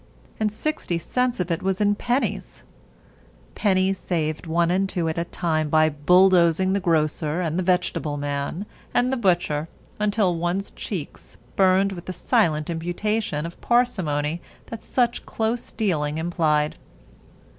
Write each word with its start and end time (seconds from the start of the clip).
And 0.39 0.51
sixty 0.51 0.97
cents 0.97 1.39
of 1.39 1.51
it 1.51 1.61
was 1.61 1.79
in 1.79 1.93
pennies. 1.93 2.63
Pennies 3.53 3.99
saved 3.99 4.47
one 4.47 4.71
and 4.71 4.89
two 4.89 5.07
at 5.07 5.19
a 5.19 5.25
time 5.25 5.69
by 5.69 5.89
bulldozing 5.89 6.73
the 6.73 6.79
grocer 6.79 7.39
and 7.39 7.59
the 7.59 7.61
vegetable 7.61 8.17
man 8.17 8.65
and 8.95 9.13
the 9.13 9.15
butcher 9.15 9.69
until 9.99 10.35
one's 10.35 10.71
cheeks 10.71 11.37
burned 11.55 11.91
with 11.91 12.05
the 12.05 12.13
silent 12.13 12.67
imputation 12.67 13.45
of 13.45 13.61
parsimony 13.61 14.41
that 14.71 14.83
such 14.83 15.23
close 15.27 15.71
dealing 15.71 16.17
implied. 16.17 16.77